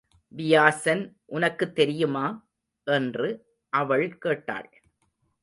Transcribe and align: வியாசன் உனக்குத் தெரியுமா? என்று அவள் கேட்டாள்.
வியாசன் 0.27 1.17
உனக்குத் 1.25 1.75
தெரியுமா? 1.75 2.49
என்று 2.83 3.45
அவள் 3.69 4.17
கேட்டாள். 4.17 4.69